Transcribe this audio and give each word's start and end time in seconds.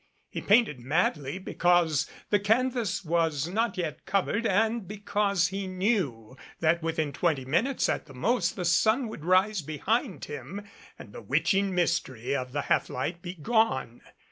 He 0.31 0.41
painted 0.41 0.79
madly 0.79 1.37
because 1.37 2.09
the 2.31 2.39
canvas 2.39 3.05
was 3.05 3.47
not 3.47 3.77
yet 3.77 4.03
covered 4.07 4.47
and 4.47 4.87
because 4.87 5.49
he 5.49 5.67
knew 5.67 6.35
that 6.59 6.81
within 6.81 7.13
twenty 7.13 7.45
minutes 7.45 7.87
at 7.87 8.07
the 8.07 8.15
most 8.15 8.55
the 8.55 8.65
sun 8.65 9.09
would 9.09 9.23
rise 9.23 9.61
behind 9.61 10.25
him 10.25 10.63
and 10.97 11.13
the 11.13 11.21
witching 11.21 11.75
mystery 11.75 12.35
of 12.35 12.51
the 12.51 12.61
half 12.63 12.89
light 12.89 13.21
be 13.21 13.35
gone. 13.35 14.01